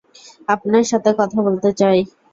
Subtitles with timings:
[0.47, 1.99] আপনার সাথে কথা বলতে চাই।